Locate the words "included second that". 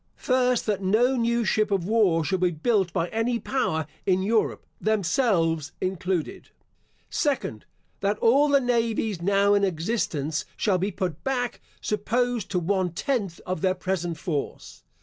5.79-8.17